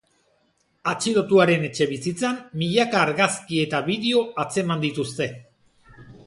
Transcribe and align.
Atxilotuaren 0.93 1.67
etxebizitzan 1.67 2.39
milaka 2.61 3.03
argazki 3.09 3.61
eta 3.67 3.83
bideo 3.91 4.25
atzeman 4.45 4.83
dituzte. 4.87 5.29